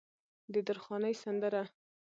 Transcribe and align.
د 0.53 0.55
درخانۍ 0.67 1.13
سندره 1.23 1.61